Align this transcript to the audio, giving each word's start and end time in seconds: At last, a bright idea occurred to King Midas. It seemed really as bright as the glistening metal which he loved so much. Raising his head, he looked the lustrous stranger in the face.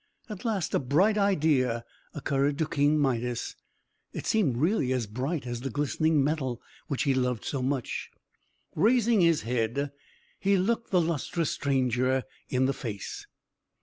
At 0.29 0.43
last, 0.43 0.73
a 0.73 0.79
bright 0.79 1.15
idea 1.15 1.85
occurred 2.15 2.57
to 2.57 2.67
King 2.67 2.97
Midas. 2.97 3.55
It 4.13 4.25
seemed 4.25 4.57
really 4.57 4.91
as 4.93 5.05
bright 5.05 5.45
as 5.45 5.61
the 5.61 5.69
glistening 5.69 6.23
metal 6.23 6.59
which 6.87 7.03
he 7.03 7.13
loved 7.13 7.45
so 7.45 7.61
much. 7.61 8.09
Raising 8.73 9.21
his 9.21 9.43
head, 9.43 9.91
he 10.39 10.57
looked 10.57 10.89
the 10.89 10.99
lustrous 11.01 11.51
stranger 11.51 12.23
in 12.49 12.65
the 12.65 12.73
face. 12.73 13.27